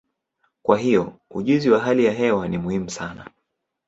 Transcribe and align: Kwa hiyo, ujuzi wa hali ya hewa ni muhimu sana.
Kwa 0.63 0.77
hiyo, 0.77 1.13
ujuzi 1.29 1.69
wa 1.69 1.79
hali 1.79 2.05
ya 2.05 2.13
hewa 2.13 2.47
ni 2.47 2.57
muhimu 2.57 2.89
sana. 2.89 3.29